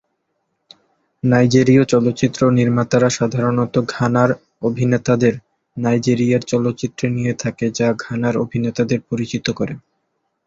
[1.23, 4.29] নাইজেরিয় চলচ্চিত্র নির্মাতারা সাধারণত ঘানার
[4.61, 5.33] অভিনেতাদের
[5.77, 9.73] নাইজেরিয়ার চলচ্চিত্রে নিয়ে থাকে যা ঘানার অভিনেতাদের পরিচিত করে।